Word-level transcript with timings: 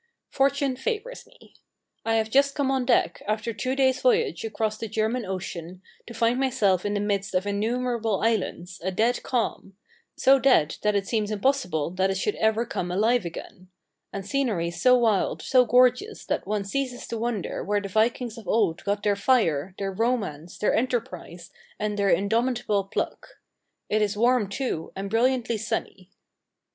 Fortune 0.31 0.75
favours 0.77 1.27
me. 1.27 1.53
I 2.03 2.15
have 2.15 2.31
just 2.31 2.55
come 2.55 2.71
on 2.71 2.87
deck, 2.87 3.21
after 3.27 3.51
a 3.51 3.53
two 3.53 3.75
days' 3.75 4.01
voyage 4.01 4.43
across 4.43 4.79
the 4.79 4.87
German 4.87 5.25
Ocean, 5.27 5.83
to 6.07 6.15
find 6.15 6.39
myself 6.39 6.87
in 6.87 6.95
the 6.95 6.99
midst 6.99 7.35
of 7.35 7.45
innumerable 7.45 8.19
islands, 8.21 8.81
a 8.83 8.89
dead 8.89 9.21
calm 9.21 9.77
so 10.15 10.39
dead 10.39 10.77
that 10.81 10.95
it 10.95 11.05
seems 11.05 11.29
impossible 11.29 11.91
that 11.91 12.09
it 12.09 12.17
should 12.17 12.33
ever 12.37 12.65
come 12.65 12.89
alive 12.89 13.25
again 13.25 13.69
and 14.11 14.25
scenery 14.25 14.71
so 14.71 14.97
wild, 14.97 15.43
so 15.43 15.67
gorgeous, 15.67 16.25
that 16.25 16.47
one 16.47 16.63
ceases 16.65 17.05
to 17.05 17.19
wonder 17.19 17.63
where 17.63 17.79
the 17.79 17.87
Vikings 17.87 18.39
of 18.39 18.47
old 18.47 18.83
got 18.83 19.03
their 19.03 19.15
fire, 19.15 19.75
their 19.77 19.91
romance, 19.91 20.57
their 20.57 20.73
enterprise, 20.73 21.51
and 21.77 21.95
their 21.99 22.09
indomitable 22.09 22.85
pluck. 22.85 23.37
It 23.87 24.01
is 24.01 24.17
warm, 24.17 24.49
too, 24.49 24.91
and 24.95 25.11
brilliantly 25.11 25.57
sunny. 25.59 26.09